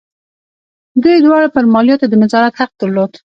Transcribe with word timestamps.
دوی 1.03 1.17
دواړو 1.25 1.47
پر 1.55 1.63
مالیاتو 1.73 2.05
د 2.09 2.13
نظارت 2.23 2.53
حق 2.59 2.71
درلود. 2.81 3.11